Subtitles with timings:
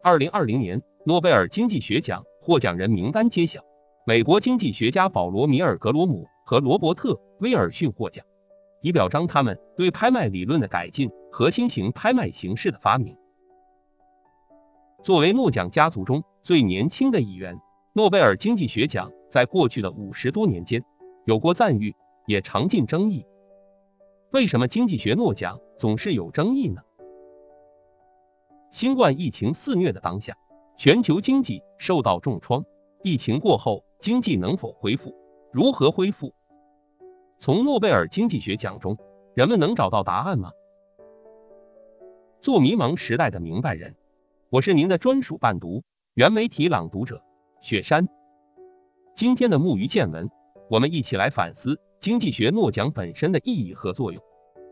[0.00, 3.62] 二零二零年诺贝尔经济学奖获奖人名单揭晓，
[4.06, 8.24] 美国经济学家保罗·米尔格罗姆和罗伯特·威尔逊获奖，
[8.80, 13.16] 以表彰他们对拍卖理论的改进和新型拍卖形式的发明。
[15.02, 17.58] 作为诺奖家族中最年轻的一员，
[17.92, 20.84] 诺贝尔经济学奖在过去的五十多年间
[21.24, 21.96] 有过赞誉，
[22.26, 23.26] 也常进争议。
[24.30, 26.82] 为什么经济学诺奖总是有争议呢？
[28.70, 30.36] 新冠疫情肆虐的当下，
[30.76, 32.64] 全球经济受到重创。
[33.02, 35.14] 疫情过后，经济能否恢复？
[35.52, 36.34] 如何恢复？
[37.38, 38.98] 从诺贝尔经济学奖中，
[39.34, 40.52] 人们能找到答案吗？
[42.40, 43.96] 做迷茫时代的明白人，
[44.50, 45.82] 我是您的专属伴读，
[46.14, 47.22] 原媒体朗读者
[47.62, 48.06] 雪山。
[49.16, 50.30] 今天的木鱼见闻，
[50.68, 54.22] 我们一起来反思经济学诺奖本身的意义和作用，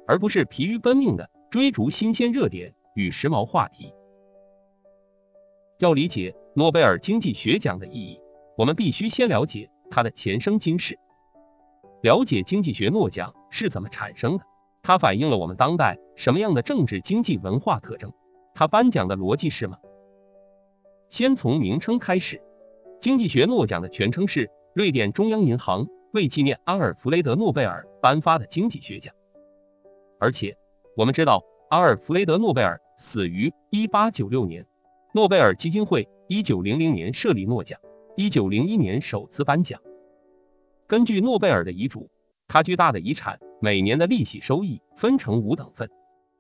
[0.07, 2.76] 而不是疲于奔命的追逐新鲜热点。
[2.97, 3.93] 与时髦话题。
[5.79, 8.23] 要理解诺贝尔经济学奖的意义，
[8.57, 10.99] 我们必须先了解它的前生今世。
[12.03, 14.45] 了解经济学诺奖是怎么产生的，
[14.83, 18.15] 它反映了我们当代什么样的政治、经济、文化特征，
[18.55, 19.77] 它颁奖的逻辑是吗？
[21.11, 22.41] 先从名称开始，
[22.99, 29.15] 经济学诺奖的全称是瑞典中央银行为纪念阿尔弗雷德·诺贝尔颁发的经济学奖。
[30.19, 30.57] 而且
[30.97, 32.81] 我们知道，阿尔弗雷德·诺贝尔。
[32.97, 34.67] 死于一八九六年。
[35.13, 37.81] 诺贝尔基金会一九零零年设立诺奖，
[38.17, 39.81] 一九零一年首次颁奖。
[40.87, 42.11] 根据诺贝尔的遗嘱，
[42.49, 45.91] 他巨大的遗产每年的利息收益分成五等份，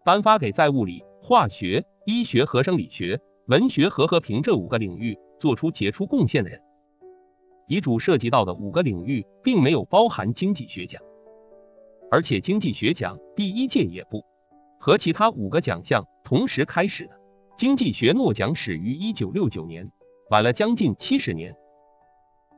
[0.04, 6.60] 颁发给在物理、化学、医学和生理学、文学和和平这五个领域做出杰出贡献的人。
[7.66, 11.02] 遗嘱涉及到的五个领域并没有包含经济学奖，
[12.10, 14.24] 而且经济学奖第一届也不。
[14.78, 17.20] 和其他五个奖项同时开始的
[17.56, 19.92] 经济学诺奖始于一九六九年，
[20.28, 21.54] 晚了将近七十年。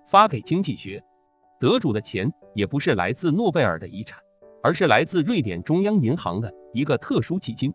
[0.06, 1.04] 发给经济学
[1.60, 4.22] 得主的钱也不是来自诺贝尔的遗产，
[4.62, 7.74] 而是来自瑞典中央银行的一个特殊基金。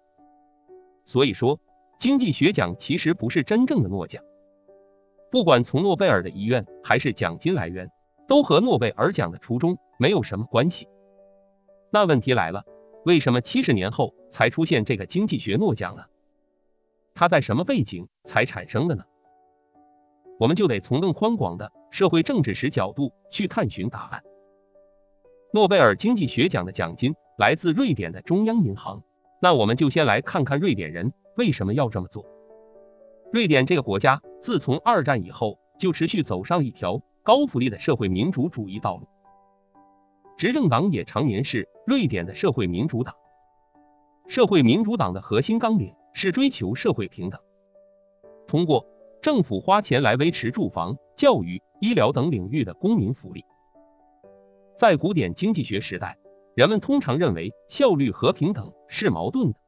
[1.06, 1.60] 所以说，
[2.00, 4.24] 经济学奖其实不是真正的诺奖。
[5.30, 7.92] 不管从诺贝尔的遗愿还是奖金来源，
[8.28, 10.88] 都和诺贝尔奖的初衷没有什么关系。
[11.92, 12.64] 那问题来了。
[13.06, 16.06] 为什么七十年后才出现这个经济学诺奖呢？
[17.14, 19.04] 它在什么背景才产生的呢？
[20.40, 24.24] 我们就得从更宽广的社会政治史角度去探寻答案。
[25.54, 29.04] 诺贝尔经济学奖的奖金来自瑞典的中央银行，
[29.42, 32.26] 那我们就先来看看瑞典人为什么要这么做。
[33.32, 39.08] 瑞典这个国家自从二战以后就持续走上一条高福利的社会民主主义道路。
[40.38, 43.16] 执政党也常年是瑞典的社会民主党。
[44.28, 47.42] 社会民主党的核心纲领是追求社会平等，
[48.48, 48.88] 通过
[49.22, 53.44] 政府花钱来维持住房、教育、医疗等领域的公民福利。
[54.78, 56.18] 在古典经济学时代，
[56.56, 59.60] 人们通常认为效率和平等是矛盾的。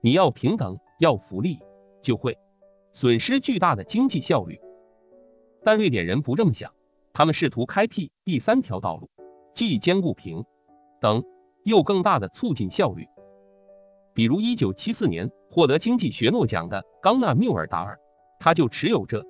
[0.00, 1.58] 你要平等，要福利，
[2.00, 2.38] 就会
[2.92, 4.58] 损失巨大的经济效率。
[5.62, 6.72] 但瑞典人不这么想，
[7.12, 9.10] 他们试图开辟第三条道路。
[9.52, 10.44] 既兼顾平
[11.00, 11.24] 等，
[11.64, 13.08] 又更大的促进效率。
[14.12, 17.98] 比如，一九七四年获得经济学诺奖的冈纳缪尔达尔，
[18.38, 19.24] 他就持有这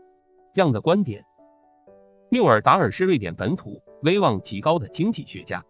[0.54, 1.24] 样的观点。
[2.28, 5.64] 缪尔达尔是瑞典本土威望极高的经济学家。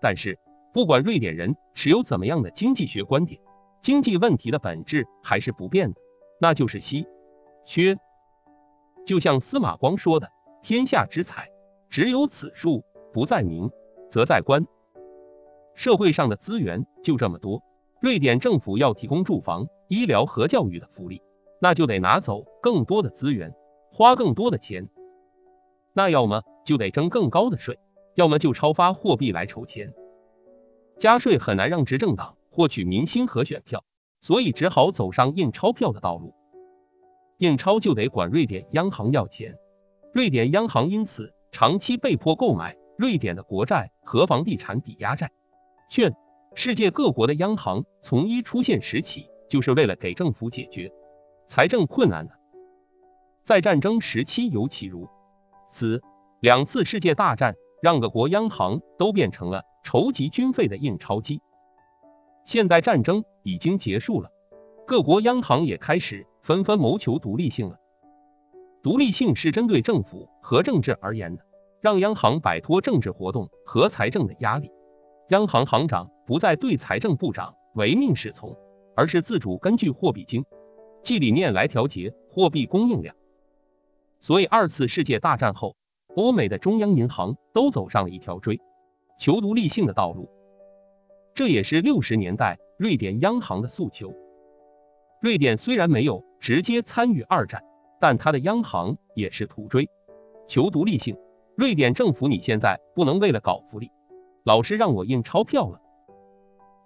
[0.00, 0.38] 但是，
[0.72, 3.40] 不管瑞典人持有怎么样的经济学观点，
[3.82, 6.00] 经济问题的本质还是不变的，
[6.40, 7.06] 那就是稀
[7.64, 7.98] 缺。
[9.04, 10.30] 就像司马光说的
[10.62, 11.48] ：“天下之财，
[11.88, 13.70] 只有此数。”不在民，
[14.08, 14.66] 则在官。
[15.74, 17.62] 社会上的资源就这么多，
[18.00, 21.22] 瑞典政府要提供住房、医疗和教育的福利，
[21.60, 23.54] 那就得拿走更多的资源，
[23.92, 24.88] 花更多的钱。
[25.92, 27.78] 那要么就得征更高的税，
[28.14, 29.92] 要么就超发货币来筹钱。
[30.98, 33.84] 加税很难让执政党获取民心和选票，
[34.20, 36.34] 所以只好走上印钞票的道路。
[37.38, 39.56] 印钞就得管瑞典央行要钱，
[40.12, 42.76] 瑞典央行因此长期被迫购买。
[42.96, 45.32] 瑞典的国债和房地产抵押债
[45.90, 46.16] 券，
[46.54, 50.90] 世界各国的央行从一出现时起，就是为了给政府解决
[51.46, 52.32] 财政困难的。
[53.44, 55.10] 在战争时期尤其如
[55.68, 56.02] 此，
[56.40, 61.42] 两次世界大战让各国央行都变成了筹集军费的印钞机。
[62.46, 64.30] 现在战争已经结束了，
[64.86, 67.76] 各国央行也开始纷纷谋求独立性了。
[68.82, 71.44] 独立性是针对政府和政治而言的。
[71.80, 74.72] 让央行摆脱政治活动和财政的压力，
[75.28, 78.56] 央行行长不再对财政部长唯命是从，
[78.96, 80.44] 而是自主根据货币经
[81.02, 83.14] 即理念来调节货币供应量。
[84.20, 85.76] 所以二次世界大战后，
[86.16, 88.60] 欧美的中央银行都走上了一条追
[89.20, 90.28] 求独立性的道路。
[91.34, 94.12] 这也是六十年代瑞典央行的诉求。
[95.22, 97.62] 瑞典虽然没有直接参与二战，
[98.00, 99.88] 但它的央行也是图追
[100.48, 101.16] 求独立性。
[101.58, 103.90] 瑞典政府，你现在不能为了搞福利，
[104.44, 105.80] 老是让我印钞票了。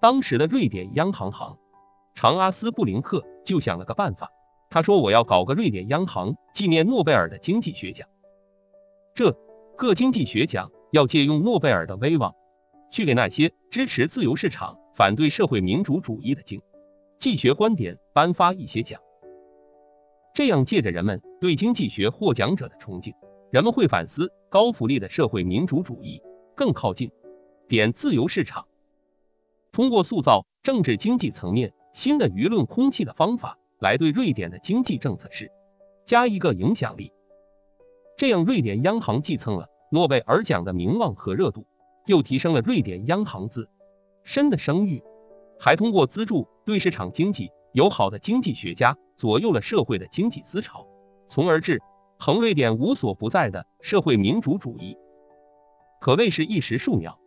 [0.01, 1.59] 当时的瑞典央行行
[2.15, 4.31] 长阿斯布林克就想了个办法，
[4.71, 8.09] 他说我要搞个瑞典央行纪念诺贝尔的经济学奖。
[9.15, 9.37] 这
[9.77, 12.35] 个经济学奖要借用诺贝尔的威望。
[12.91, 16.63] 去给那些支持自由市场、反对社会民主主义的经
[17.19, 19.03] 济学观点颁发一些奖，
[20.33, 23.15] 这样借着人们对经济学获奖者的崇敬，
[23.53, 26.23] 人们会反思高福利的社会民主主义
[26.57, 27.13] 更靠近
[27.69, 28.67] 点自由市场。
[29.73, 35.53] 通过塑造政治经济层面新的舆论空气的方法，来对瑞典的经济政策施
[36.07, 37.13] 加一个影响力，
[38.17, 41.67] 这样瑞典央行继承了诺贝尔奖的名望和热度。
[42.07, 43.69] 又提升了瑞典央行自
[44.25, 45.05] 身的声誉，
[45.61, 50.89] 还通过资助对市场经济友好的经济学家，左右了社会的经济思潮，
[51.29, 51.81] 从而致
[52.25, 54.97] 横瑞典无所不在的社会民主主义，
[56.01, 57.19] 可谓是一时数秒。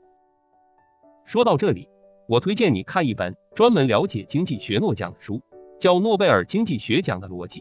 [1.26, 1.90] 说到这里，
[2.30, 5.42] 我推荐你看一本专门了解经济学诺奖的书，
[5.82, 7.60] 叫《诺贝尔经济学奖的逻辑》。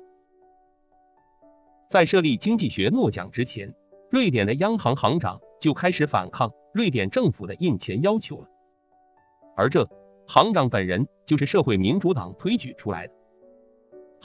[1.89, 3.75] 在设立经济学诺奖之前，
[4.13, 6.53] 瑞典的央行行长就开始反抗。
[6.73, 8.49] 瑞典政府的印钱要求了，
[9.57, 9.91] 而这
[10.29, 13.15] 行长本人就是社会民主党推举出来的。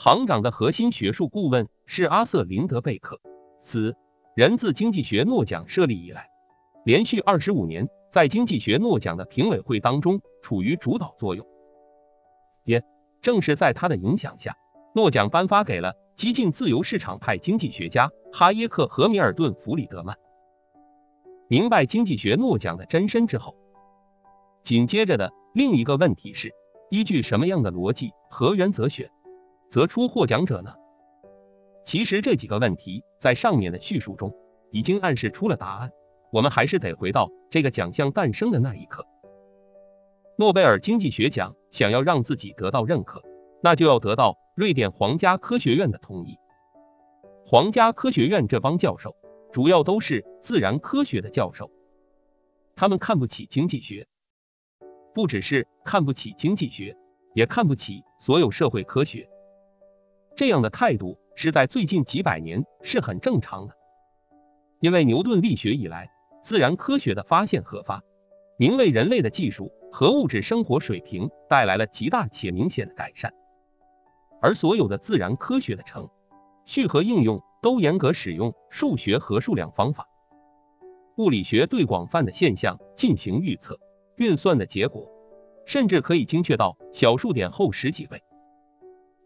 [0.02, 3.20] 行长的核心学术顾问是阿瑟林德贝克，
[3.60, 3.98] 此
[4.34, 6.30] 人自经济学诺奖设立以来，
[6.86, 11.46] 连续二十五年在经济学诺奖的评委会当中处于主导作用。
[12.64, 12.82] 也
[13.20, 14.56] 正是在他的影响下，
[14.94, 20.16] 诺奖颁发给了激进自由市场派经济学家哈耶克和米尔顿弗里德曼。
[21.46, 23.54] 明白经济学诺奖的真身之后，
[24.62, 26.54] 紧接着的另一个问题是：
[26.88, 29.10] 依据什么样的逻辑和原则选
[29.70, 30.74] 则出获奖者呢？
[31.84, 34.34] 其实这几个问题在上面的叙述中
[34.70, 35.92] 已经暗示出了答案。
[36.32, 39.06] 我们还是得回到这个奖项诞生的那一刻。
[40.36, 43.22] 诺贝尔经济学奖想要让自己得到认可，
[43.62, 46.36] 那就要得到瑞典皇家科学院的同意。
[47.46, 49.16] 皇家科学院这帮教授。
[49.52, 51.72] 主要都是自然科学的教授，
[52.76, 54.06] 他们看不起经济学，
[55.12, 56.96] 不只是看不起经济学，
[57.34, 59.28] 也看不起所有社会科学。
[60.40, 63.74] 这样的态度是在最近几百年是很正常的，
[64.80, 66.10] 因为牛顿力学以来，
[66.42, 68.02] 自然科学的发现和发
[68.56, 73.34] 明为人类的技术和物质生活水平带来了极大且明显的改善，
[74.40, 76.08] 而所有的自然科学的程
[76.64, 77.42] 序和应用。
[77.60, 80.08] 都严格使用数学和数量方法，
[81.18, 83.78] 物理学对广泛的现象进行预测
[84.16, 85.06] 运算的结果，
[85.66, 88.22] 甚至可以精确到小数点后十几位。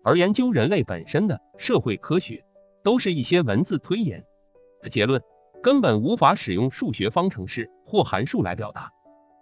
[0.04, 2.44] 而研究人类本身的社会科学，
[2.82, 4.26] 都是一些文字推演
[4.82, 5.22] 的结论，
[5.62, 8.92] 根本无法使用数学方程式或函数来表达，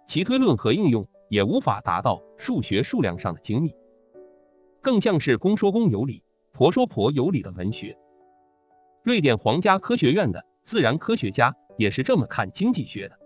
[0.07, 3.75] 其推论和应用也无法达到数学数量上的精密，
[4.81, 6.23] 更像是公说公有理，
[6.53, 7.97] 婆说婆有理的文学。
[9.03, 13.19] 瑞典皇家科学院的自然科学家也是这么看经济学的。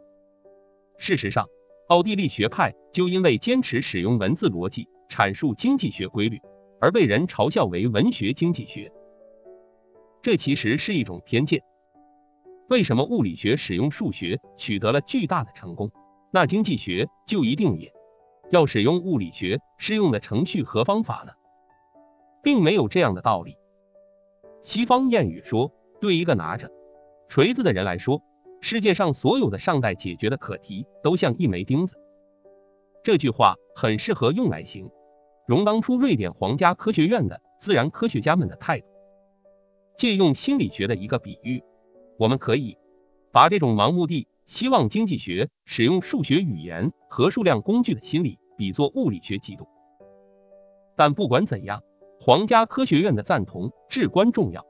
[0.97, 1.45] 事实上，
[1.87, 6.41] 奥地利学派就因为坚持使用文字逻辑阐述经济学规律，
[6.79, 8.91] 而被人嘲笑为文学经济学。
[10.21, 11.63] 这其实是一种偏见。
[12.69, 15.91] 为什么物理学使用数学取得了巨大的成功，
[16.31, 17.93] 那经济学就一定也
[18.49, 21.33] 要使用物理学适用的程序和方法呢？
[22.43, 23.57] 并没有这样的道理。
[24.63, 26.69] 西方谚语说，对一个拿着
[27.29, 28.21] 锤子的人来说，
[28.59, 31.97] 世界上所有的尚待解决的课题都像一枚钉子。
[33.01, 34.89] 这句话很适合用来形
[35.47, 38.87] 容当初瑞典皇家科学院的自然科学家们的态度。
[39.97, 41.63] 借用心理学的一个比喻，
[42.19, 42.77] 我们可以
[43.31, 49.65] 把这种盲目地希望经济学使用数学语言和数量工具的心理比作物理学嫉妒。
[50.95, 51.81] 但不管怎样。
[52.19, 54.65] 皇家科学院的赞同至关重要，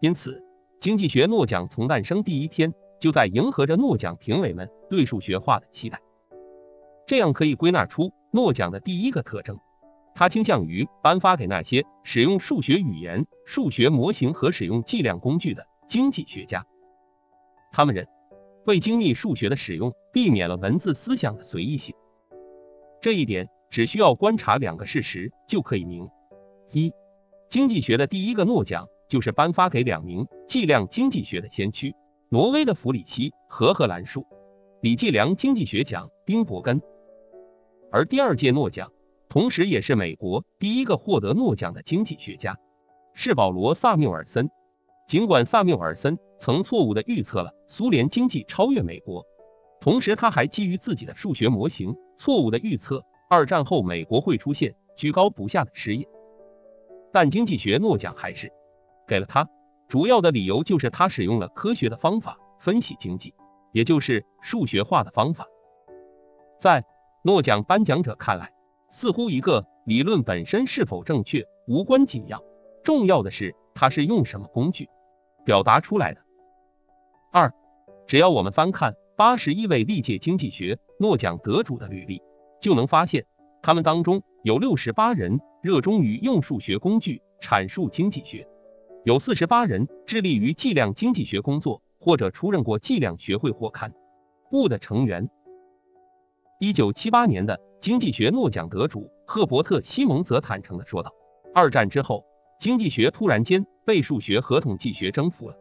[0.00, 0.42] 因此
[0.80, 6.00] 经济学诺奖从诞生第一天就在迎合着诺奖评委们对数学化的期待。
[7.06, 9.58] 这样可以归纳出诺奖的第一个特征：
[10.18, 16.66] 它倾向于颁发给那些使用数学语言、数学模型和使用计量工具的经济学家。
[17.70, 18.08] 他们认
[18.66, 21.94] 为精密数学的使用避免了文字思想的随意性。
[23.00, 26.08] 这一点只需要观察两个事实就可以明。
[26.72, 26.92] 一，
[27.48, 31.94] 经济学的第一个诺奖就是颁发给两名计量经济学的先驱，
[32.28, 34.26] 挪威的弗里希和荷兰树
[34.80, 36.82] 李计量经济学奖丁伯根。
[37.92, 38.90] 而第二届诺奖，
[39.28, 42.56] 同时也是美国第一个获得诺奖的经济学家，
[43.14, 44.50] 是保罗萨缪尔森。
[45.06, 49.24] 尽管萨缪尔森曾错误的预测了苏联经济超越美国，
[49.80, 56.06] 同时他还基于自己的数学模型错误的预测二战后美国会出现居高不下的失业，
[57.12, 58.52] 但经济学诺奖还是
[59.06, 59.48] 给了他。
[59.88, 63.34] 主要的理由就是他使用了科学的方法分析经济，
[63.72, 65.46] 也就是数学化的方法。
[66.58, 66.84] 在
[67.22, 68.52] 诺奖颁奖者看来，
[68.90, 72.42] 似乎一个理论本身是否正确无关紧要，
[72.82, 74.88] 重要的是它是用什么工具
[75.44, 76.20] 表达出来的。
[77.30, 77.52] 二，
[78.06, 82.22] 只要我们翻看八十一位历届经济学诺奖得主的履历，
[82.60, 83.26] 就能发现
[83.62, 88.48] 他们当中有六十八人热衷于用数学工具阐述经济学，
[89.04, 93.92] 有四十八人致力于计量经济学工作或者出任过计量学会或刊
[94.50, 95.28] 物的成员。
[96.60, 101.12] 一九七八年的经济学诺奖得主赫伯特·西蒙则坦诚的说道
[101.54, 102.24] ：“二战之后，
[102.58, 105.54] 经济学突然间被数学和统计学征服了。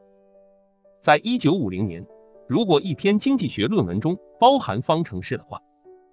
[0.99, 2.03] 在一九五零年，
[2.47, 5.61] 如果一篇经济学论文中包含方程式的话，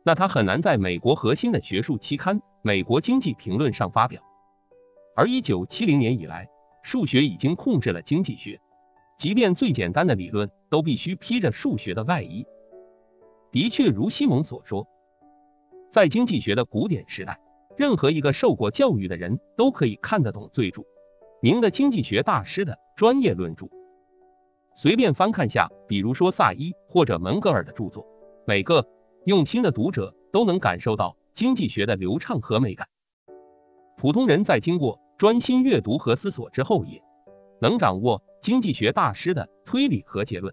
[0.04, 4.20] 那它很难在美国核心的学术期刊《美国经济评论》上发表。
[5.16, 6.50] 而一九七零年以来，
[6.82, 8.60] 数学已经控制了经济学，
[9.16, 12.44] 即便最简单的理论都必须披着数学的外衣。”
[13.54, 14.88] 的确，如西蒙所说，
[15.88, 17.38] 在经济学的古典时代，
[17.76, 20.84] 任何一个受过教育的人都可以看得懂最著
[21.40, 23.68] 名的经济学大师的专业论著。
[24.74, 28.04] 随便翻看下，比如说萨伊或者门格尔的著作，
[28.44, 28.88] 每个
[29.24, 32.88] 用心的读者都能感受到经济学的流畅和美感。
[33.96, 37.00] 普通人在经过专心阅读和思索之后，也
[37.60, 40.52] 能掌握经济学大师的推理和结论。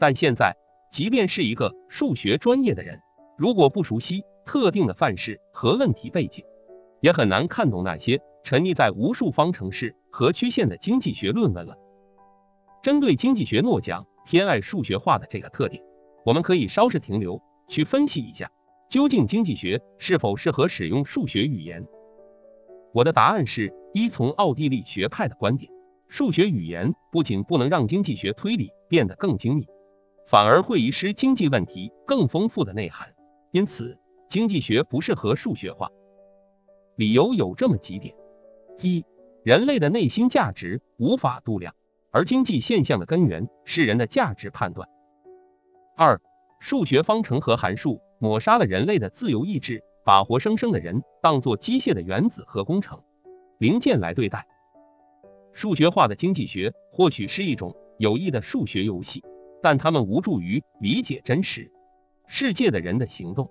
[0.00, 0.56] 但现在。
[0.94, 3.00] 即便是一个数学专业的人，
[3.36, 6.44] 如果不熟悉特定的范式和问题背景，
[7.00, 11.76] 也很难看懂那些沉溺在无数方程式和曲线的经济学论文了。
[12.80, 15.82] 针对经济学诺奖偏爱数学化的这个特点，
[16.24, 18.52] 我们可以稍事停留，去分析一下，
[18.88, 21.84] 究竟经济学是否适合使用数学语言？
[22.92, 25.72] 我的答案是：依从奥地利学派的观点，
[26.06, 29.66] 数学语言不仅不能让经济学推理变得更精密。
[30.26, 33.14] 反而会遗失经济问题更丰富的内涵，
[33.52, 35.90] 因此经济学不适合数学化。
[36.96, 38.14] 理由有这么几点：
[38.80, 39.04] 一、
[39.42, 41.74] 人类的内心价值无法度量，
[42.10, 44.88] 而经济现象的根源是人的价值判断；
[45.96, 46.20] 二、
[46.58, 53.02] 数学方程和函数抹杀了人类的自由意志，把活生生的人当作机械的原子和工程
[53.58, 54.46] 零件来对待。
[55.52, 59.22] 数学化的经济学或许是一种有益的数学游戏。
[59.64, 61.72] 但他们无助于理解真实
[62.26, 63.50] 世界的人的行动。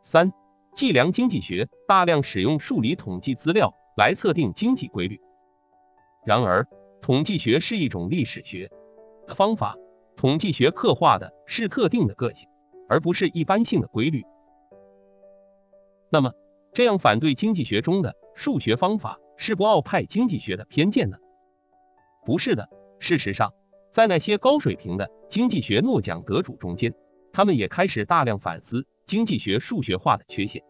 [0.00, 0.32] 三、
[0.74, 5.20] 计量经济学大量使用数理统计资料来测定经济规律。
[6.24, 6.66] 然而，
[7.02, 8.70] 统计学是一种历史学
[9.26, 9.76] 的方法，
[10.16, 12.48] 统计学刻画的是特定的个性，
[12.88, 14.22] 而不是一般性的规律。
[16.10, 16.32] 那么，
[16.72, 21.18] 这样反对经济学中的数学方法是不奥派经济学的偏见呢？
[22.24, 23.52] 不是的，事实上。
[23.92, 26.94] 在那些高水平的经济学诺奖得主中间，
[27.30, 30.62] 他们也开始大量反思经济学数学化的缺陷。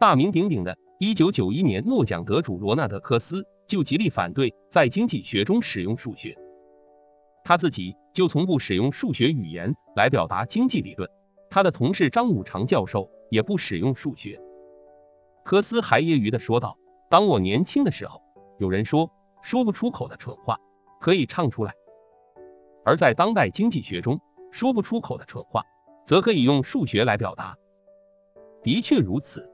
[0.00, 6.38] 大名鼎鼎的1991年诺奖得主罗纳德·科斯就极力反对在经济学中使用数学，
[7.44, 11.10] 他自己就从不使用数学语言来表达经济理论。
[11.50, 14.40] 他的同事张五常教授也不使用数学。
[15.44, 16.78] 科斯还揶揄的说道
[17.10, 18.22] ：“当我年轻的时候，
[18.58, 19.10] 有人说
[19.42, 20.58] 说不出口的蠢话
[20.98, 21.74] 可以唱出来。”
[22.84, 24.20] 而在当代经济学中，
[24.50, 25.64] 说不出口的蠢话，
[26.04, 27.56] 则可以用数学来表达。
[28.62, 29.50] 的确如此，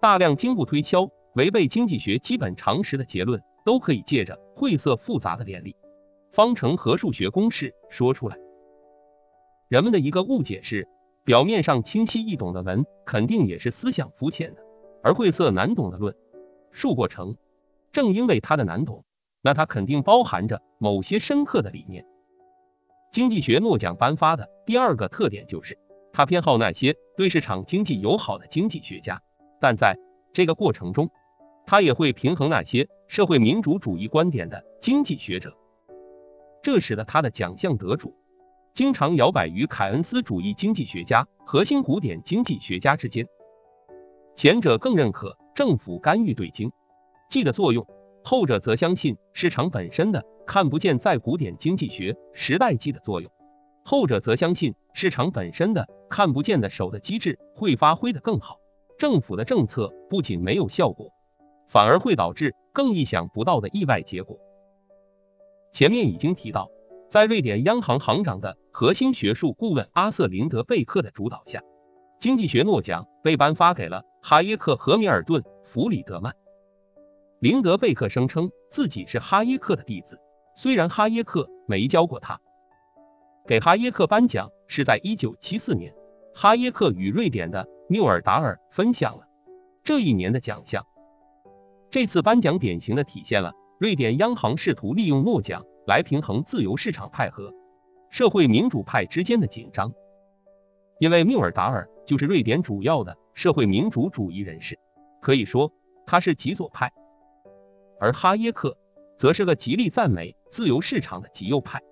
[0.00, 5.76] 大量经不推敲、违背经济学基本常识的结论，都可以借着晦涩复杂的联立
[6.30, 8.38] 方程和数学公式说出来。
[9.68, 10.88] 人们的一个误解是，
[11.24, 14.60] 表面上清晰易懂的文，肯定也是思想肤浅的；
[15.02, 16.14] 而晦涩难懂的论
[16.70, 17.36] 述过程，
[17.90, 19.04] 正因为它的难懂，
[19.42, 22.06] 那它肯定包含着某些深刻的理念。
[23.16, 25.78] 经济学诺奖颁发的第二个特点就是，
[26.12, 29.22] 他偏好那些对市场经济友好的经济学家，
[29.58, 29.96] 但在
[30.34, 31.08] 这个过程中，
[31.64, 35.56] 他也会平衡那些社会民主主义观点的经济学者，
[36.62, 38.14] 这使得他的奖项得主
[38.74, 43.26] 经常摇摆于凯恩斯主义经济学家和新古典经济学家之间，
[44.34, 46.70] 前者更认可政府干预对经
[47.30, 47.86] 济的作用，
[48.28, 53.30] 后者则相信市场本身的看不见在古典经济学时代记的作用，
[53.84, 58.58] 后者则相信市场本身的看不见的手的机制会发挥的更好。
[58.98, 61.12] 政府的政策不仅没有效果，
[61.68, 64.40] 反而会导致更意想不到的意外结果。
[65.70, 66.68] 前面已经提到，
[67.08, 71.62] 在瑞典央行行长的核心学术顾问阿瑟林德贝克的主导下，
[72.18, 76.34] 经济学诺奖被颁发给了哈耶克和米尔顿弗里德曼。
[77.38, 80.20] 林德贝克声称自己是哈耶克的弟子，
[80.54, 82.40] 虽然哈耶克没教过他。
[83.46, 85.94] 给哈耶克颁奖是在一九七四年，
[86.34, 89.28] 哈耶克与瑞典的缪尔达尔分享了
[89.84, 90.86] 这一年的奖项。
[91.90, 97.52] 这次颁奖典型的体现了瑞典央行试图利用诺奖来平衡自由市场派和
[98.08, 99.92] 社会民主派之间的紧张，
[100.98, 104.78] 因为缪尔达尔就是瑞典主要的社会民主主义人士，
[105.20, 105.70] 可以说
[106.06, 106.92] 他是极左派，
[107.98, 108.76] 而哈耶克
[109.16, 111.82] 则是个极力赞美自由市场的极右派。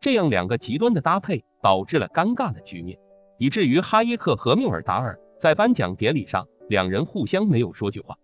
[0.00, 2.98] 这样两个极端的搭配导致了尴尬的局面。
[3.38, 8.18] 以至于哈耶克和缪尔达尔在颁奖典礼上，两人互相没有说句话，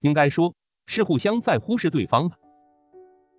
[0.00, 0.54] 应该说
[0.86, 2.38] 是互相在忽视对方吧。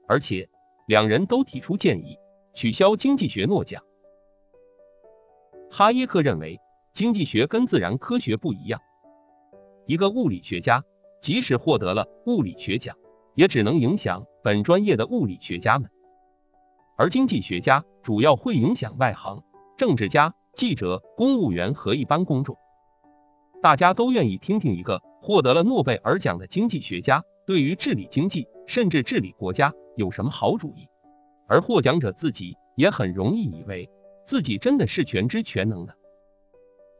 [0.07, 0.49] 而且
[0.85, 2.19] 两人都提出建议，
[2.53, 3.83] 取消经济学诺奖。
[5.71, 6.59] 哈耶克认为
[6.93, 8.79] 经济学跟自然科学不一样，
[9.87, 10.83] 一个物理学家
[11.21, 12.95] 即使获得了物理学奖，
[13.35, 15.89] 也只能影响本专业的物理学家们，
[16.97, 19.43] 而经济学家主要会影响外行、
[19.77, 20.33] 政治家。
[20.53, 22.57] 记者、公务员和一般公众，
[23.61, 30.87] 大家都愿意听听一个获得了诺贝尔奖的经济学家对于治理经济甚至治理国家有什么好主意，
[31.47, 33.91] 而获奖者自己也很容易以为
[34.25, 35.95] 自己真的是全知全能的，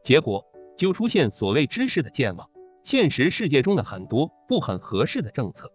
[0.04, 0.46] 结果
[0.76, 2.48] 就出现所谓知识的健忘。
[2.88, 5.70] 现实世界中的很多不很合适的政策，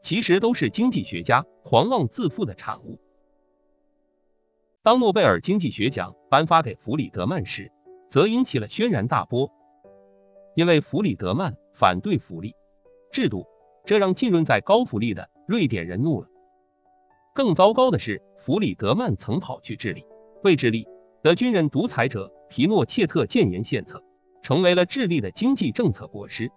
[0.00, 3.00] 其实都是经济学家狂妄自负的产物。
[4.80, 7.72] 当诺贝尔经济学奖颁发给弗里德曼时，
[8.08, 9.50] 则引起了轩然大波，
[10.54, 12.54] 因为弗里德曼反对福利
[13.10, 13.44] 制度，
[13.84, 16.28] 这让浸润在高福利的瑞典人怒了。
[17.34, 20.06] 更糟糕的是，弗里德曼曾跑去智利，
[20.44, 20.86] 为智利
[21.24, 24.04] 的军人独裁者皮诺切特建言献策，
[24.42, 26.50] 成为了智利的经济政策国师，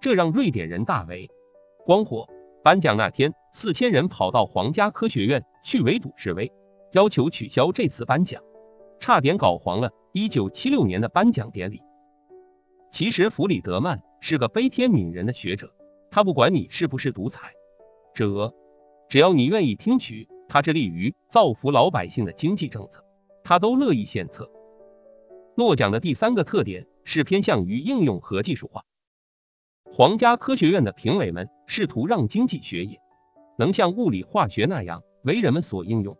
[0.00, 1.28] 这让瑞典人大为
[1.84, 2.28] 光火。
[2.62, 6.52] 颁奖那天，四千人跑到皇家科学院去围堵示威。
[6.92, 8.42] 要求取消这次颁奖，
[8.98, 11.82] 差点搞黄了1976年的颁奖典礼。
[12.90, 15.74] 其实弗里德曼是个悲天悯人的学者，
[16.10, 17.52] 他不管你是不是独裁
[18.14, 18.54] 者，
[19.08, 23.04] 只要你愿意听取他致力于造福老百姓的经济政策，
[23.44, 24.50] 他都乐意献策。
[25.58, 28.84] 诺奖的第三个特点是偏向于应用和技术化。
[29.84, 32.98] 皇家科学院的评委们试图让经济学也
[33.56, 36.18] 能像物理化学那样为人们所应用。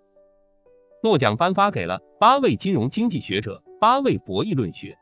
[1.02, 4.96] 诺奖颁发给了八位金融经济学者、八位博弈论学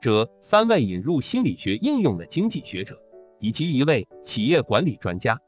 [0.00, 3.02] 者、三位引入心理学应用的经济学者，
[3.40, 5.40] 以及一位企业管理专家。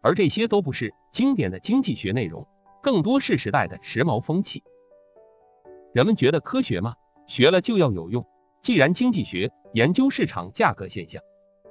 [0.00, 2.48] 而这些都不是经典的经济学内容，
[2.82, 4.64] 更多是时代的时髦风气。
[5.92, 6.94] 人们觉得科学吗，
[7.26, 8.26] 学了就要有用。
[8.62, 11.22] 既然经济学研究市场价格现象，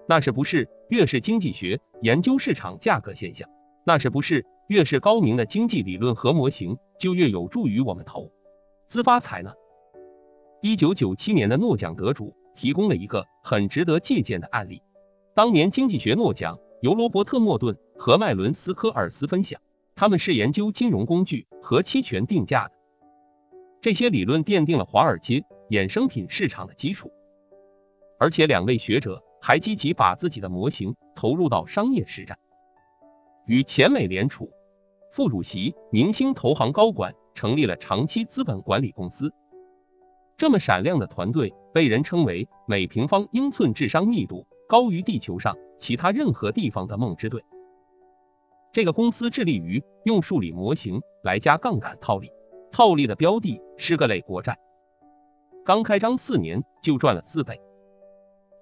[0.07, 3.49] 那是不是越是经济学研究市场价格现象，
[3.85, 4.45] 那是不是？
[4.67, 8.31] 越是高明的经济理论和模型，就越有助于我们投
[8.87, 9.53] 资发财呢。
[10.59, 14.81] 一九九七年的诺奖得主提供了一个很值得借鉴的案例。
[15.35, 19.61] 当年经济学诺奖由罗伯特·莫顿和麦伦斯科尔斯分享，
[19.93, 22.71] 他们是研究金融工具和期权定价的。
[23.86, 27.12] 这些理论奠定了华尔街衍生品市场的基础，
[28.17, 32.39] 而且两位学者还积极把自己的模型投入到商业实战。
[33.45, 34.50] 与前美联储
[35.12, 39.32] 副主席、明星投行高管成立了长期资本管理公司。
[40.36, 47.43] 这么闪亮的团队被人称为每平方英寸智商密度高于地球上其他任何地方的梦之队。
[48.74, 52.32] 这个公司致力于用数理模型来加杠杆套利，
[52.75, 54.59] 套利的标的是各类国债。
[55.63, 57.61] 刚开张四年就赚了四倍，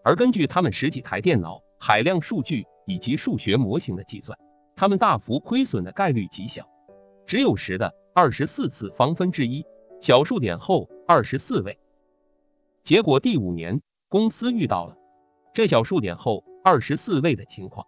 [0.04, 4.38] 而根据他们十几台电脑、海量数据以及数学模型的计算。
[4.76, 6.70] 他们大幅亏损的概率极小，
[7.26, 9.66] 只有十的二十四次方分之一，
[10.00, 11.80] 小数点后二十四位。
[12.84, 14.96] 结果第五年，公司遇到了
[15.56, 17.88] 这小数点后二十四位的情况。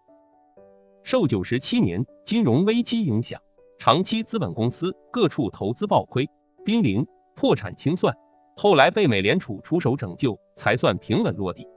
[1.03, 3.43] 受九十七年金融危机影响，
[3.85, 6.27] 长期资本公司各处投资暴亏，
[6.63, 8.17] 濒临破产清算，
[8.57, 11.67] 后来被美联储出手拯救，才算平稳落地。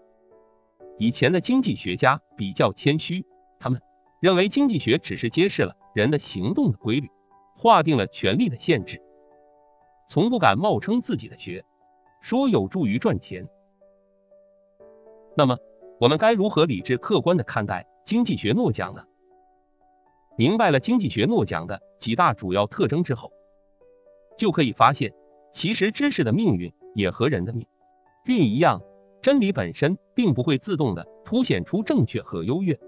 [0.96, 3.26] 以前的经济学家比较谦虚，
[3.60, 3.82] 他们
[4.22, 7.10] 认为经济学只是揭示了人的行动的规律，
[7.54, 9.02] 划定了权力的限制，
[10.08, 11.66] 从不敢冒称自己的学
[12.22, 13.46] 说有助于赚钱。
[15.36, 15.58] 那么，
[16.00, 19.04] 我们该如何理智客观的看待经济学诺奖呢？
[20.38, 23.32] 明白了经济学诺奖的几大主要特征之后，
[24.38, 25.12] 就可以发现，
[25.52, 27.66] 其实知识的命运也和人的命
[28.24, 28.80] 运一样。
[29.20, 32.78] 真理本身并不会自动的凸显出正确和优越，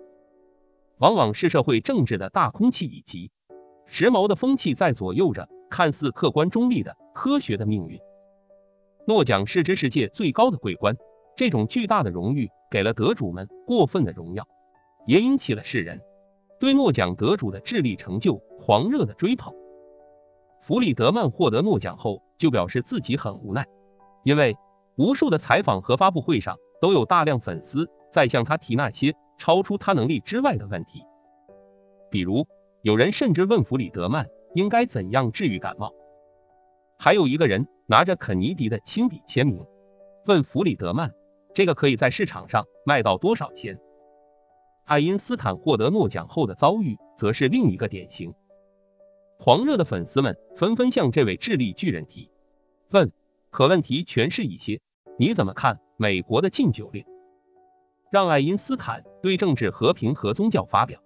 [0.99, 3.33] 往往是社会政治的大空气以及
[3.85, 7.99] 时髦的风气在左右着看似客观中立的科学的命运。
[9.09, 10.97] 诺奖是知识界最高的桂冠，
[11.37, 14.47] 这种巨大的荣誉给了得主们过分的荣耀，
[15.05, 16.01] 也引起了世人
[16.61, 19.53] 对诺奖得主的智力成就狂热的追捧。
[20.63, 23.67] 弗里德曼获得诺奖后就表示自己很无奈，
[24.23, 24.57] 因为。
[24.97, 31.05] 无数的采访和发布会上，都有大量粉丝在向他提那些超出他能力之外的问题。
[32.11, 32.47] 比如，
[32.83, 35.95] 有人甚至问弗里德曼应该怎样治愈感冒，
[36.99, 39.65] 还有一个人拿着肯尼迪的亲笔签名，
[40.27, 41.15] 问弗里德曼
[41.55, 43.81] 这个可以在市场上卖到多少钱。
[44.91, 48.35] 爱因斯坦获得诺奖后的遭遇，则是另一个典型。
[49.39, 52.29] 狂热的粉丝们纷纷向这位智力巨人提
[52.91, 53.13] 问，
[53.51, 54.81] 可问题全是一些。
[55.17, 57.05] 你怎么看美国的禁酒令？
[58.11, 61.01] 让爱因斯坦对政治和平和宗教发表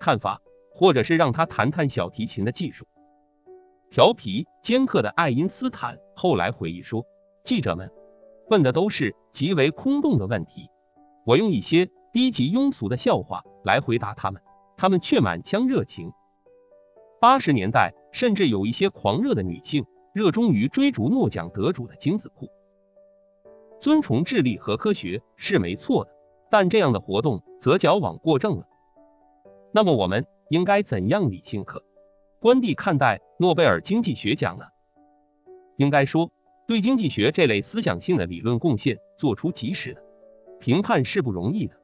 [0.00, 0.42] 看法，
[0.74, 2.84] 或者是让他谈谈小提琴的技术？
[3.90, 7.06] 调皮尖刻的爱因斯坦后来回忆说，
[7.44, 7.92] 记者们
[8.48, 10.68] 问的都是极为空洞的问题，
[11.24, 14.42] 我用一些低级庸俗的笑话来回答他们，
[14.76, 16.12] 他们却满腔热情。
[17.20, 22.48] 八十年代甚至有一些狂热的女性热衷于追逐诺奖得主的精子库。
[23.80, 26.10] 尊崇智力和科学是没错的，
[26.50, 28.66] 但这样的活动则矫枉过正了。
[29.72, 31.84] 那么我们应该怎样理性客
[32.40, 34.66] 观地看待诺贝尔经济学奖呢？
[35.76, 36.30] 应该说，
[36.66, 40.02] 对经济学这类思想性的理论贡献做出及时的
[40.58, 41.76] 评判是不容易的；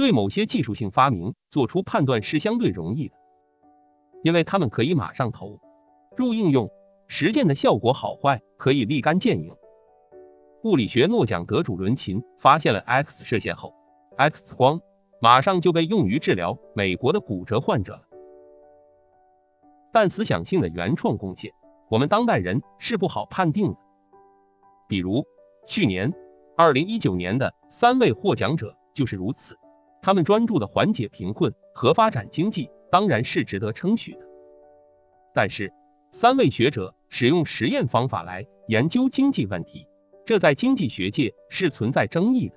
[0.00, 3.16] 对某些技术性发明做出判断是相对容易的，
[4.22, 5.60] 因为他们可以马上投
[6.16, 6.70] 入应用，
[7.06, 9.54] 实践的效果好坏可以立竿见影。
[10.64, 13.74] 物理学诺奖得主伦琴发现了 X 射线后
[14.16, 14.80] ，X 光
[15.20, 18.04] 马上就被用于治疗美国的骨折患者了。
[19.92, 21.52] 但思想性的原创贡献，
[21.90, 23.78] 我们当代人是不好判定的。
[24.88, 25.26] 比如
[25.66, 26.14] 去年
[26.56, 29.58] 二零一九年的三位获奖者就是如此，
[30.02, 34.20] 他们专注的缓解贫困和发展经济，当然是值得称许的。
[35.34, 35.72] 但是
[36.10, 39.86] 三位学者使用实验方法来研究经济问题。
[40.26, 42.56] 这在经济学界是存在争议的。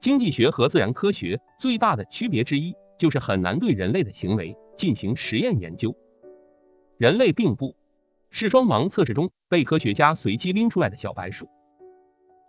[0.00, 5.94] 经济学和自然科学最大的区别之一，就是很难对人类的行为进行实验研究。
[6.96, 7.76] 人类并不
[8.30, 11.48] 是双盲测试中被科学家随机拎出来的小白鼠，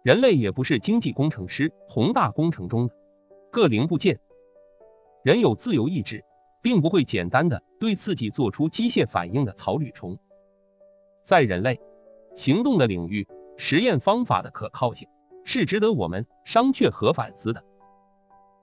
[0.04, 2.94] 人类也不是经济工程师宏大工程中的
[3.52, 4.20] 各零部件。
[5.24, 6.24] 人有自由意志，
[6.62, 10.18] 并不会简单的对刺激做出机械反应的草履虫。
[11.24, 11.80] 在人类
[12.36, 13.28] 行动的领域。
[13.58, 15.08] 实验方法的可靠性
[15.46, 17.64] 是值得我们商榷和反思的。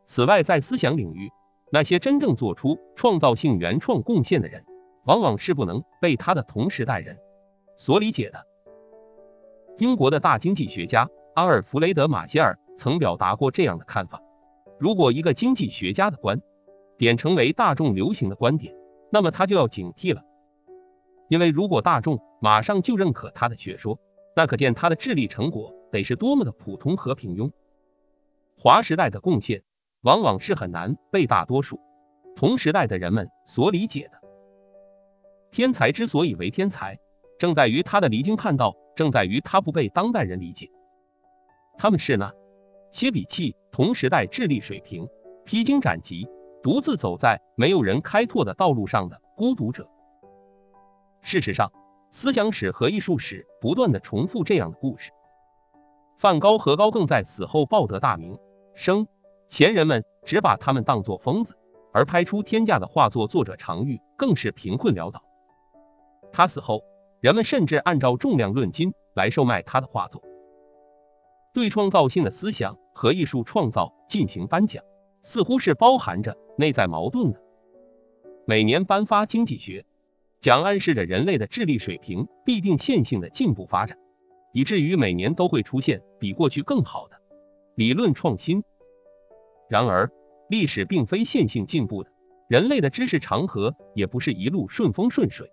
[0.07, 1.31] 此外，在思想领域，
[1.71, 4.65] 那些真正做出创造性原创贡献的人，
[5.05, 7.21] 往往是不能被他的同时代人
[7.77, 8.45] 所理解的。
[9.77, 14.21] 英国的大经济学家阿尔弗雷德·马歇尔曾表达过这样的看法：
[14.79, 16.41] 如果一个经济学家的观
[16.97, 18.75] 点成为大众流行的观点，
[19.11, 20.23] 那么他就要警惕了，
[21.29, 23.99] 因为如果大众马上就认可他的学说，
[24.37, 27.51] 那可见他的智力成果得是多么的普通和平庸。
[28.57, 29.63] 划时代的贡献
[30.03, 31.81] 往往是很难被大多数
[32.37, 34.19] 同时代的人们所理解的。
[35.51, 36.99] 天才之所以为天才，
[37.39, 40.71] 正在于他的离经叛道，正在于他不被当代人理解。
[41.79, 42.33] 他们是呢
[42.91, 45.09] 些比弃同时代智力水平、
[45.45, 46.29] 披荆斩棘、
[46.63, 49.89] 独自走在没有人开拓的道路上的孤独者。
[51.23, 51.73] 事实上。
[52.11, 55.13] 思想史和艺术史不断的重复这样的故事。
[56.17, 58.39] 梵高和高更在死后报得大名，
[58.75, 59.07] 生
[59.47, 61.59] 前人们只把他们当作疯子，
[61.93, 65.23] 而拍出天价的画作作者常玉更是贫困潦倒。
[66.33, 66.83] 他死后，
[67.21, 70.23] 人们甚至按照重量论斤来售卖他的画作。
[71.53, 74.85] 对创造性的思想和艺术创造进行颁奖，
[75.23, 77.41] 似乎是包含着内在矛盾的。
[78.47, 79.85] 每年颁发经济学。
[80.41, 83.99] 奖暗示着人类的智力水平必定线性的进步发展，
[84.53, 87.21] 以至于每年都会出现比过去更好的
[87.75, 88.63] 理论创新。
[89.69, 90.13] 然而，
[90.49, 92.13] 历史并非线性进步的，
[92.47, 95.51] 人类的知识长河也不是一路顺风顺水，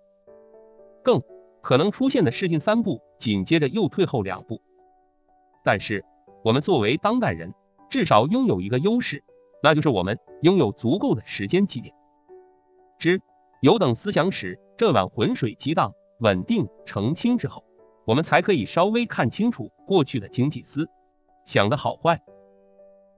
[1.02, 1.20] 更
[1.62, 4.62] 可能出现的是进三步，紧接着又退后两步。
[5.66, 6.04] 但是，
[6.44, 7.52] 我们作为当代人，
[7.90, 9.24] 至少拥有一个优势，
[9.64, 11.92] 那就是我们拥有足够的时间积淀。
[13.00, 13.20] 之
[13.60, 17.64] 有等思想史这碗浑水激荡、稳定澄清之后，
[18.04, 20.88] 我们才可以稍微看清楚过去的经济思
[21.44, 22.22] 想的好坏。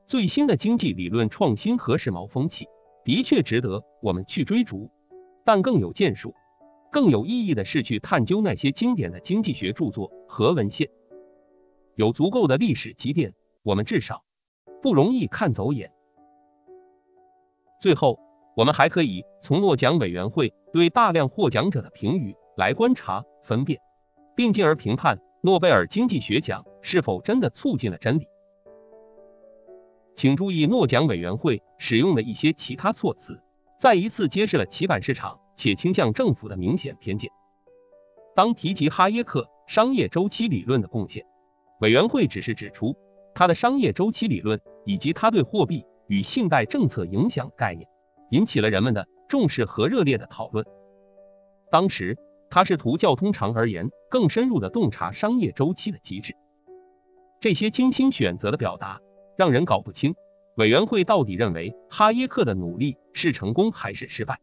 [0.06, 2.66] 最新的经济理论创新和时髦风气
[3.04, 4.88] 的确值得我们去追逐，
[5.44, 6.34] 但更有建树、
[6.90, 10.88] 更有意义的是去探究那些经典的经济学著作和文献。
[11.98, 13.34] 有足够的历史积淀，
[13.64, 14.22] 我们至少
[14.80, 15.92] 不容易看走眼。
[17.80, 18.20] 最后，
[18.56, 23.80] 我们还可以从诺奖委员会对大量获奖者的评语来观察、分辨，
[24.36, 28.26] 并进而评判诺贝尔经济学奖是否真的促进了真理。
[30.14, 33.42] 请注意，诺奖委员会使用的一些其他措辞，
[33.76, 37.32] 再一次揭示了棋板市场且倾向政府的明显偏见。
[38.36, 41.26] 当提及哈耶克商业周期理论的贡献，
[41.80, 42.96] 委员会只是指出
[43.34, 47.88] 他的商业周期理论以及他对货币与信贷政策影响概念，
[48.30, 50.66] 引起了人们的重视和热烈的讨论。
[51.70, 52.16] 当时，
[52.50, 56.34] 他试图较通常而言更深入的洞察商业周期的机制。
[57.40, 59.00] 这些精心选择的表达。
[59.38, 60.16] 让人搞不清
[60.56, 64.40] 委员会到底认为哈耶克的努力是成功还是失败。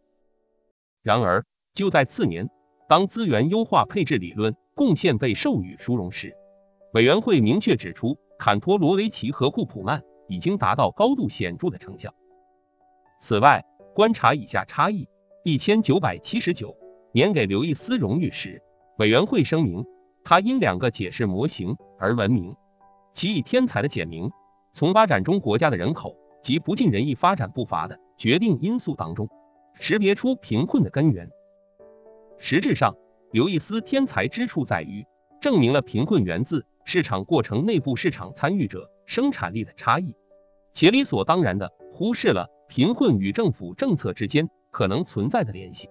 [1.04, 1.44] 然而，
[1.74, 2.48] 就在次年，
[2.88, 6.38] 当资源优化配置理论贡献被授予殊荣时，
[6.96, 12.16] 委员会明确指出，坎托罗维奇和库普曼已经达到高度显著的成效。
[13.20, 15.10] 此外，观察以下差异：
[15.44, 16.78] 一千九百七十九
[17.12, 18.62] 年给刘易斯荣誉时，
[18.98, 19.86] 委员会声明
[20.24, 22.56] 他因两个解释模型而闻名，
[23.14, 24.32] 其以天才的简明。
[24.72, 29.28] 从发展中国家的人口及不尽人意发展步伐的决定因素当中，
[29.74, 31.30] 识别出贫困的根源。
[32.38, 32.96] 实质上，
[33.34, 35.06] 刘易斯天才之处在于
[35.42, 40.16] 证明了贫困源自市场过程内部市场参与者生产力的差异，
[40.72, 45.90] 且理所当然的忽视了贫困与政府政策之间可能存在的联系。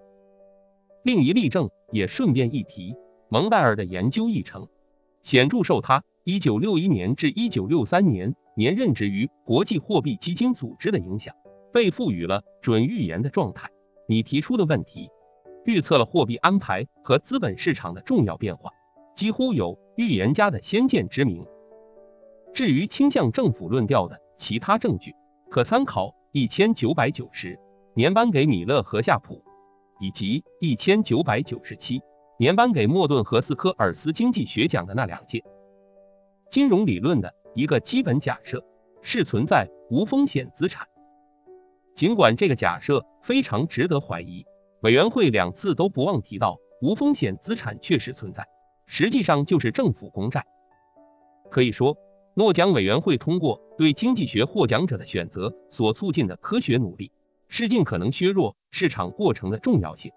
[1.03, 2.95] 另一例证也顺便一提，
[3.29, 4.69] 蒙代尔的研究议程
[5.23, 8.35] 显著受他一九六一年至一九六三年。
[8.57, 11.35] 年任职于国际货币基金组织的影响，
[11.73, 13.69] 被赋予了准预言的状态。
[14.07, 15.11] 你提出的问题，
[15.65, 18.71] 预测了货币安排和资本市场的重要变化，
[19.15, 21.47] 几乎有预言家的先见之明。
[22.53, 25.15] 至于倾向政府论调的其他证据，
[25.51, 27.59] 可参考一千九百九十
[27.95, 29.43] 年颁给米勒和夏普，
[30.01, 32.03] 以及一千九百九十七
[32.39, 35.43] 年颁给莫顿和斯科尔斯经济学奖的那两届。
[36.51, 37.35] 金融理论的。
[37.57, 38.65] 一个基本假设
[39.01, 40.89] 是存在无风险资产，
[41.95, 44.45] 尽管这个假设非常值得怀疑，
[44.81, 48.49] 委员会两次都不忘提到无风险资产确实存在，
[48.87, 50.47] 实际上就是政府公债。
[51.51, 51.97] 可以说，
[52.35, 57.13] 诺奖委员会通过对经济学获奖者的选择所促进的科学努力，
[57.49, 60.13] 是尽可能削弱市场过程的重要性，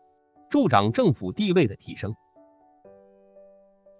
[0.49, 2.15] 助长政府地位的提升。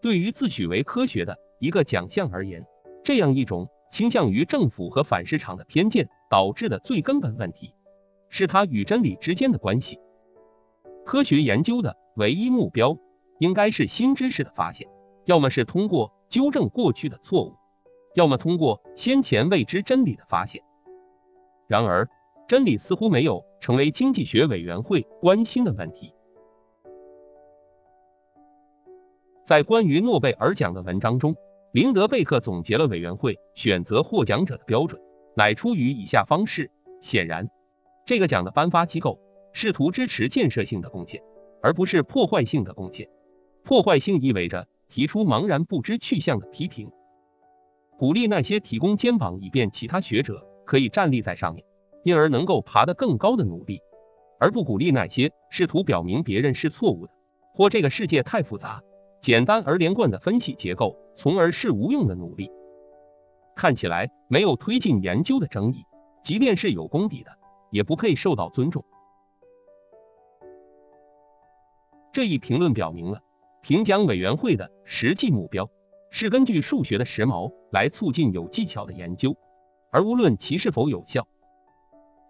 [0.01, 2.65] 对于自诩为科学的一个奖项而言，
[3.03, 7.73] 这样一种倾向于政府和反市场的偏见导致的最根本问题，
[8.29, 9.99] 是它与真理之间的关系。
[11.05, 12.97] 科学研究的唯一目标
[13.39, 14.87] 应该是新知识的发现，
[15.25, 17.55] 要么是通过纠正过去的错误，
[18.15, 20.63] 要么通过先前未知真理的发现。
[21.67, 22.09] 然而，
[22.47, 26.13] 真理似乎没有成为经济学委员会关心的问题。
[29.45, 31.35] 在关于诺贝尔奖的文章中。
[31.73, 34.99] 林德贝克总结了委员会选择获奖者的标准，
[35.35, 36.71] 乃出于以下方式：
[37.01, 37.51] 显然，
[38.05, 39.19] 这个奖的颁发机构
[39.51, 41.21] 试图支持建设性的贡献，
[41.61, 43.09] 而不是破坏性的贡献。
[43.67, 46.89] 破坏性意味着提出茫然不知去向的批评，
[47.99, 51.65] 鼓励那些提供肩膀以便其他学者可以站立在上面，
[52.05, 53.81] 因而能够爬得更高的努力，
[54.39, 57.13] 而不鼓励那些试图表明别人是错误的，
[57.53, 58.81] 或这个世界太复杂。
[59.19, 62.49] 简单而连贯的分析结构，从而是无用的努力。
[63.53, 65.83] 看起来没有推进研究的争议，
[66.23, 67.37] 即便是有功底的，
[67.69, 68.85] 也不配受到尊重。
[72.13, 73.21] 这一评论表明了
[73.67, 75.69] 评奖委员会的实际目标
[76.09, 79.35] 是根据数学的时髦来促进有技巧的研究，
[79.91, 81.27] 而无论其是否有效。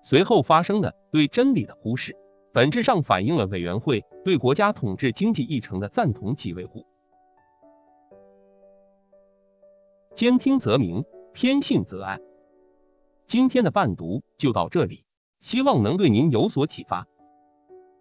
[0.01, 2.15] 随后发生的对真理的忽视。
[2.53, 6.87] 本质上反映了委员会对国家统治经济议程的赞同及维护。
[10.15, 12.19] 兼听则明，偏信则暗。
[13.27, 15.05] 今天的伴读就到这里，
[15.39, 17.05] 希望能对您有所启发。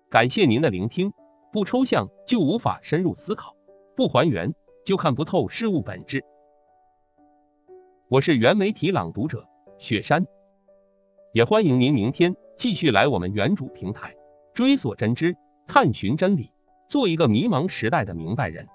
[0.08, 1.12] 感谢您的聆听。
[1.52, 3.54] 不抽象就无法深入思考，
[3.94, 4.52] 不还原
[4.84, 6.24] 就看不透事物本质。
[8.08, 10.26] 我是原媒体朗读者雪山，
[11.32, 14.16] 也欢迎您明天继续来我们原主平台
[14.52, 15.36] 追索真知，
[15.68, 16.50] 探寻真理，
[16.88, 18.66] 做一个迷茫时代的明白人。